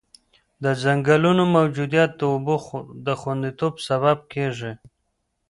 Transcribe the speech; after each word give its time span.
د 0.63 0.65
ځنګلونو 0.83 1.43
موجودیت 1.57 2.09
د 2.17 2.21
اوبو 2.33 2.55
د 3.05 3.07
خونديتوب 3.19 3.73
سبب 3.87 4.17
کېږي. 4.33 4.73